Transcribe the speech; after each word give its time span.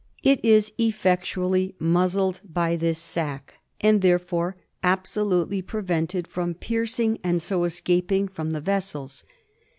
It 0.23 0.43
is 0.43 0.73
effectually 0.79 1.75
muzzled 1.77 2.41
by 2.43 2.75
this 2.75 2.97
sac, 2.97 3.59
and 3.81 4.01
thereby 4.01 4.53
absolutely 4.81 5.61
prevented 5.61 6.27
from 6.27 6.55
piercing 6.55 7.19
and 7.23 7.39
so 7.39 7.65
escaping 7.65 8.27
from 8.27 8.49
the 8.49 8.61
vessels. 8.61 9.23